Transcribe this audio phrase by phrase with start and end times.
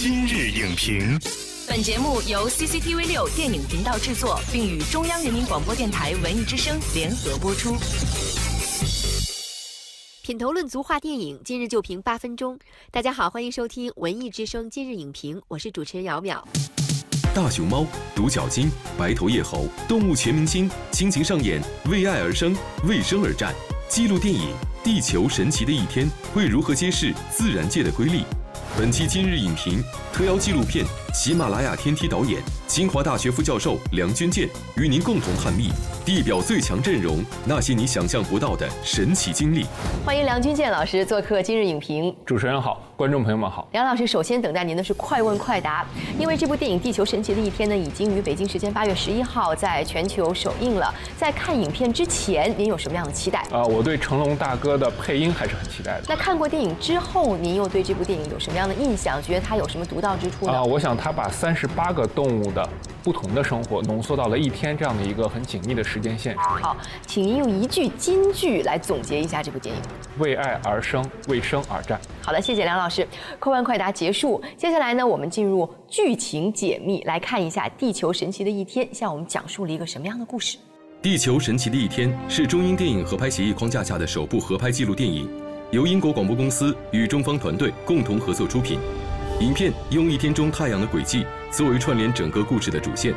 [0.00, 1.18] 今日影评，
[1.66, 7.76] 本节目由 CCTV 六电影频道制作，并与中央人民广播电台文艺之声联合播出。
[10.22, 12.56] 品头论足话电影，今日就评八分钟。
[12.92, 16.40] 大家好，欢迎收听文艺之声今日影评，我是主持人姚淼。
[17.34, 17.84] 大熊猫、
[18.14, 21.60] 独角鲸、白头叶猴，动物全明星倾情上演，
[21.90, 22.56] 为爱而生，
[22.86, 23.52] 为生而战。
[23.88, 24.54] 纪录电影
[24.84, 28.22] 《地球神奇的一天》会如何揭示自然界的瑰丽？
[28.78, 29.82] 本期今日影评
[30.18, 35.70] 特邀纪录片《喜马拉雅天梯》导演、清华大学副教授梁君健与您共同探秘
[36.04, 39.64] 地表最强阵容那些你想象不到的神奇经历。
[40.04, 42.12] 欢迎梁君健老师做客今日影评。
[42.26, 43.68] 主持人好，观众朋友们好。
[43.70, 45.86] 梁老师，首先等待您的是快问快答，
[46.18, 50.92] 因为这部电影《地球神奇的一天》呢，已经于北京时间八月十一号在全球首映了。
[51.16, 53.40] 在看影片之前，您有什么样的期待？
[53.52, 56.04] 啊，我对成龙大哥的配音还是很期待的。
[56.08, 59.22] 那看过电影之后，您又对这部电影有什么样的印象？
[59.22, 60.52] 觉得它有什么独到之处呢？
[60.52, 62.68] 啊，我想他把三十八个动物的
[63.02, 66.44] 不同的生活浓缩到了一天这样的一个很紧密的时间线上。
[66.44, 69.82] 好，请您用一句金句来总结一下这部电影。
[70.18, 72.00] 为爱而生，为生而战。
[72.22, 73.06] 好的，谢谢梁老师。
[73.38, 80.56] 快问快答结束，接下来呢，我们进入剧情解密，来看一下《地球神奇的一天》向我们讲述了一个什么样的故事。
[81.00, 85.30] 《地球神奇的一天》是中英电影合拍协议框架下的首部合拍纪录电影，
[85.70, 88.80] 由英国广播公司与中方团队共同合作出品。
[89.40, 93.14] 影片用一天中太阳的轨迹作为串联整个故事的主线，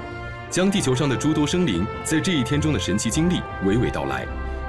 [0.51, 4.23] 将地球上的诸多生灵在这一天中的神奇经历娓娓道来，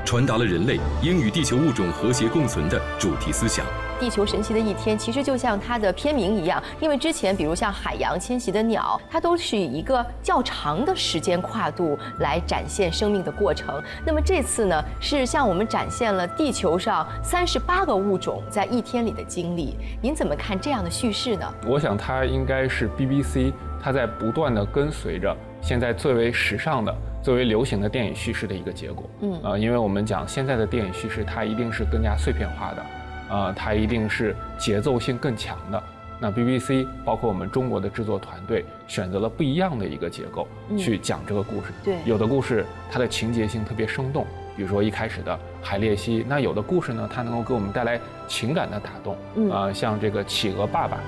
[0.04, 3.64] 传达了人类应与地球物种和谐共存的主题思想。
[4.00, 13.80] 地球神奇的一天，其实就像它的片名一样，因为之前比如像海洋迁徙的鸟，它都是以一个较长的时间跨度来展现生命的过程。
[14.04, 19.76] 那么这次呢，是向我们展现了地球上三十八个物种在一天里的经历。
[20.02, 21.54] 您怎么看这样的叙事呢？
[21.64, 29.08] 我想它应该是 BBC 它在不断的跟随着现在最为时尚的、最为流行的电影叙事的一个结果。
[29.20, 32.86] 嗯呃，因为我们讲现在的电影叙事，它一定是更加碎片化的。
[33.30, 35.82] 呃，它一定是节奏性更强的。
[36.20, 40.46] 那 BBC 包括我们中国的制作团队选择了不一样的一个结构
[40.78, 41.72] 去讲这个故事。
[41.82, 44.24] 对有的故事它的情节性特别生动，
[44.56, 46.24] 比如说一开始的海鬣蜥。
[46.28, 49.16] 那有的故事呢，它能够给我们带来情感的打动。
[49.34, 51.00] 嗯啊、像这个企鹅爸爸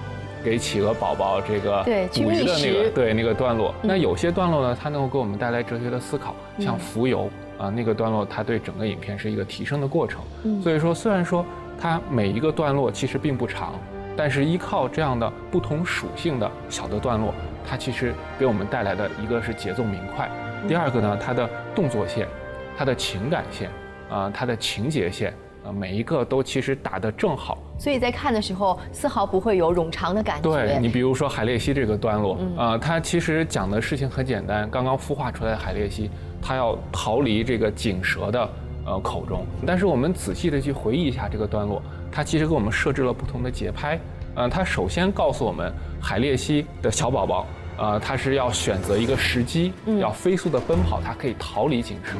[0.44, 1.82] 给企鹅宝宝这个
[2.12, 3.74] 捕鱼的那个对那个段落。
[3.82, 10.20] 嗯那有些段落呢，它能够给我们带来哲学的思考，像嗯浮游啊、那个段落，它对整个影片是一个提升的过程。
[10.44, 11.44] 嗯所以说，虽然说
[11.80, 13.74] 它每一个段落其实并不长，
[14.16, 17.32] 但是依靠这样的不同属性的小的段落，
[17.66, 20.28] 它其实给我们带来的一个是节奏明快，
[20.68, 22.28] 第二个呢，它的动作线、
[22.76, 23.70] 它的情感线
[24.10, 27.58] 啊、它的情节线啊、每一个都其实打得正好。
[27.78, 30.50] 所以在看的时候，丝毫不会有冗长的感觉。
[30.50, 36.10] 对你比如说海鬣蜥这个段落，嗯啊，它其实讲的事情很简单，刚刚孵化出来的海鬣蜥，
[36.40, 38.48] 它要逃离这个井蛇的
[38.86, 41.82] 呃口中，但是我们仔细的去回忆一下这个段落，
[42.12, 43.98] 它其实给我们设置了不同的节拍，
[44.36, 47.46] 呃，它首先告诉我们海鬣蜥的小宝宝。
[47.76, 52.12] 呃，它是要选择一个时机，嗯要飞速的奔跑，它可以逃离警蛇。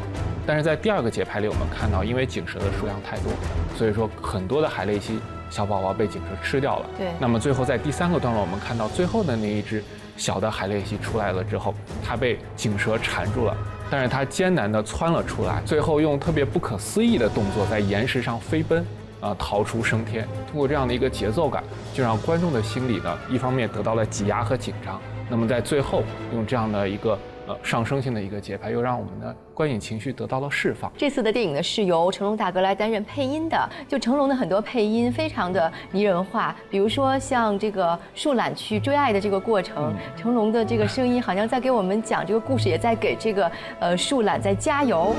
[0.46, 3.32] 但是在第二个节拍里，我们看到，因为警蛇的数量太多，
[3.76, 5.18] 所以说很多的海鬣蜥
[5.50, 6.86] 小宝宝被警蛇吃掉了。
[6.98, 9.82] 对那么最后在第三个段落，我们看到最后的那一只
[10.16, 13.56] 小的海鬣蜥出来了之后，它被警蛇缠住了，
[13.90, 18.84] 但是它艰难地窜了出来，最后用特别不可思议的动作在岩石上飞奔。
[19.20, 20.28] 啊，逃出升天。
[20.50, 25.00] 通过这样的一个节奏感，就让观众的心里呢，一方面得到了挤压和紧张，
[25.34, 27.18] 那么在最后用这样的一个
[27.48, 30.92] 呃上升性的一个节拍，又让我们的观影情绪得到了释放。
[30.96, 43.50] 这次的电影呢是由成龙大哥来担任配音的，就成龙的很多配音非常的迷人化，比如说像这个树懒去追爱的这个过程，成龙的这个声音好像在给我们讲这个故事，也在给这个
[43.80, 45.16] 呃树懒在加油。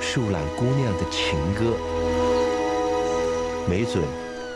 [0.00, 1.76] 树懒姑娘的情歌，
[3.68, 4.00] 没准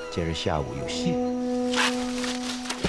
[0.08, 1.27] 今儿下午有戏。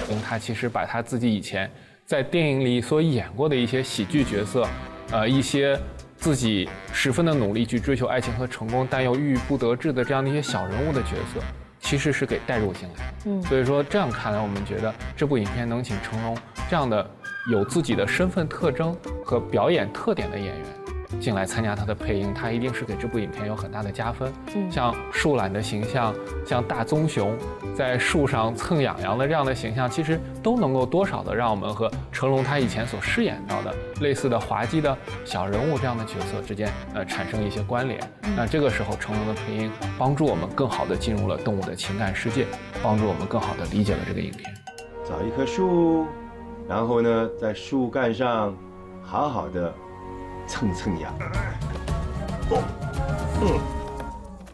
[0.09, 1.69] 嗯，他其实把他自己以前
[2.05, 4.67] 在电影里所演过的一些喜剧角色，
[5.11, 5.79] 呃，一些
[6.17, 11.39] 自己十分的努力去追求爱情和成功，但又郁郁不得志的这样的一些小人物的角色，
[11.79, 13.13] 其实是给带入进来。
[13.25, 16.37] 嗯所以说这样看来，我们觉得这部影片能请成龙
[16.69, 17.09] 这样的
[17.51, 20.65] 有自己的身份特征和表演特点的演员
[21.19, 24.31] 进来参加他的配音，他一定是给这部影片有很大的加分。
[24.55, 26.13] 嗯像树懒的形象，
[26.45, 27.35] 像大棕熊
[27.73, 34.95] 在树上蹭痒痒的这样的形象，其实都能够多少的让我们和成龙他以前所饰演到的类似的滑稽的
[35.25, 37.99] 小人物这样的角色之间，呃，产生一些关联。
[38.35, 42.45] 那这个时候，成龙的配音帮助我们更好的进入了动物的情感世界，
[42.83, 44.53] 帮助我们更好的理解了这个影片。
[45.03, 46.05] 找一棵树，
[46.67, 48.55] 然后呢，在树干上
[49.01, 49.73] 好好的
[50.49, 51.13] 蹭蹭痒。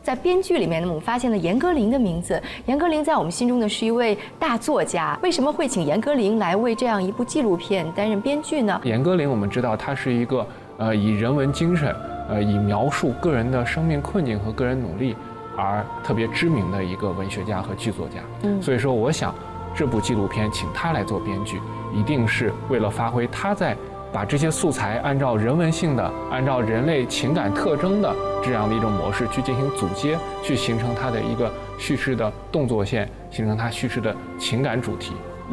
[0.03, 2.39] 在编剧里面呢，我们发现了严歌苓的名字。
[2.67, 8.79] 严歌苓在我们心中呢是一位大作家，为什么会请严歌苓来为这样一部纪录片担任编剧呢？
[8.83, 10.45] 严歌苓，我们知道他是一个
[10.77, 11.95] 呃以人文精神，
[12.29, 15.15] 呃以描述个人的生命困境和个人努力
[15.57, 18.19] 而特别知名的一个文学家和剧作家。
[18.43, 19.33] 嗯所以说，我想
[19.73, 21.59] 这部纪录片请他来做编剧，
[21.95, 23.75] 一定是为了发挥他在
[24.15, 35.11] 把这些素材按照人文性的、按照人类情感特征的这样的一种模式去进行组接，去形成它的一个叙事的动作线，形成它叙事的情感主题。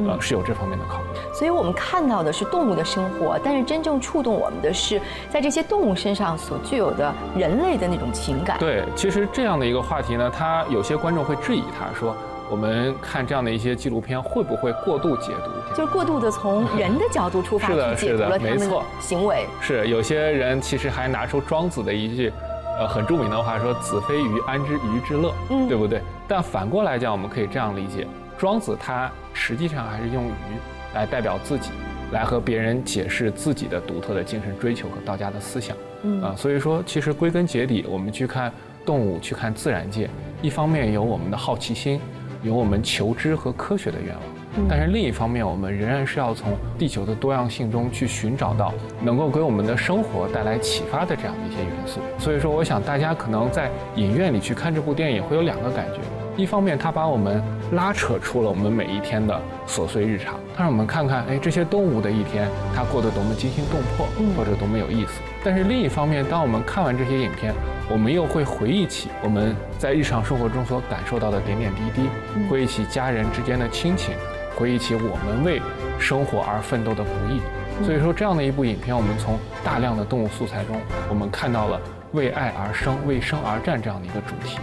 [0.08, 1.08] 呃，是有这方面的考虑。
[1.34, 4.98] 所以我们看到的是动物的生活，但是真正触动我们的是
[5.28, 8.56] 在这些动物身上所具有的人类的那种情感。
[8.60, 12.16] 对，其实这样的一个话题呢，它有些观众会质疑他说，
[12.52, 15.74] 我们看这样的一些纪录片会不会过度解读？
[15.74, 19.46] 就是过度的从人的角度出发是的去解读是的了他们的没错行为。
[19.62, 22.30] 是有些人其实还拿出庄子的一句，
[22.78, 26.02] 呃，很著名的话说“子非鱼，安知鱼之乐”，嗯对不对？
[26.28, 28.06] 但反过来讲，我们可以这样理解，
[28.36, 30.58] 庄子他实际上还是用鱼
[30.94, 31.70] 来代表自己，
[32.10, 35.74] 来和别人解释自己的独特的精神追求和道家的思想。
[36.02, 38.52] 嗯啊，所以说，其实归根结底，我们去看
[38.84, 40.10] 动物，去看自然界，
[40.42, 41.98] 一方面有我们的好奇心，
[42.42, 44.22] 有我们求知和科学的愿望。
[44.68, 52.00] 但是另一方面，我们仍然是要从地球的多样性中去寻找到能够给我们的生活带来启发的这样的一些元素。
[52.18, 56.00] 所以说，我想大家可能在影院里去看这部电影会有两个感觉：
[56.36, 57.42] 一方面，它把我们
[57.72, 65.20] 拉扯出了我们每一天的琐碎日常，它让我们看看，哎，这些动物的一天，它过得多么惊心动魄，或者多么有意思。
[65.44, 67.52] 但是另一方面，当我们看完这些影片，
[67.90, 72.08] 我们又会回忆起我们在日常生活中所感受到的点点滴滴，
[72.48, 74.14] 回忆起家人之间的亲情，
[74.56, 75.60] 回忆起我们为
[75.98, 77.42] 生活而奋斗的不易。
[77.84, 80.80] 所以说，这样的一部影片，我们从大量的动物素材中，
[81.10, 81.78] 我们看到了
[82.12, 84.58] 为爱而生、为生而战这样的一个主题。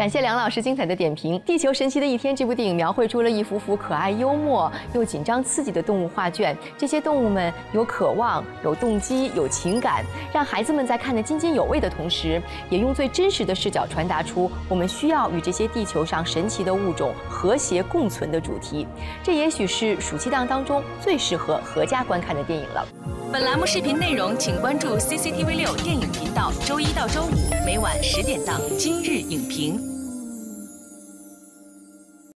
[0.00, 6.56] 感谢梁老师精彩的点评，《地球神奇的一天》这部电影描绘出了一幅幅可爱、幽默又紧张刺激的动物画卷。
[6.78, 10.02] 这些动物们有渴望、有动机、有情感，
[10.32, 18.86] 让孩子们在看得津津有味的同时，也用最真实的视角传达出我们需要与这些地球上神奇的物种和谐共存的主题。
[19.22, 22.88] 这也许是暑期档当中最适合合家观看的电影了。
[23.30, 29.78] 本栏目视频内容，请关注 CCTV 六电影频道，周一到周五每晚十点档《今日影评》。